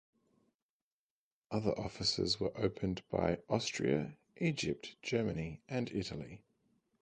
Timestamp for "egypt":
4.37-4.95